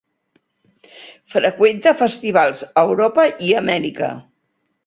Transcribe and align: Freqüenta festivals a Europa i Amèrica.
Freqüenta 1.33 1.93
festivals 2.01 2.65
a 2.83 2.87
Europa 2.89 3.29
i 3.51 3.55
Amèrica. 3.63 4.13